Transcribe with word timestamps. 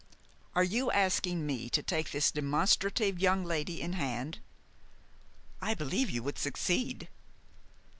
"Are 0.55 0.63
you 0.63 0.89
asking 0.89 1.45
me 1.45 1.69
to 1.69 1.83
take 1.83 2.09
this 2.09 2.31
demonstrative 2.31 3.19
young 3.19 3.43
lady 3.45 3.79
in 3.83 3.93
hand?" 3.93 4.39
"I 5.61 5.75
believe 5.75 6.09
you 6.09 6.23
would 6.23 6.39
succeed." 6.39 7.07